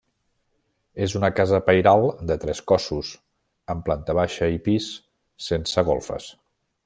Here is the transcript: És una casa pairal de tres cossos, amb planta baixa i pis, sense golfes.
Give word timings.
És 1.07 1.11
una 1.19 1.29
casa 1.39 1.59
pairal 1.67 2.07
de 2.31 2.37
tres 2.45 2.61
cossos, 2.71 3.11
amb 3.75 3.87
planta 3.91 4.17
baixa 4.23 4.51
i 4.57 4.61
pis, 4.69 4.91
sense 5.51 5.89
golfes. 5.93 6.33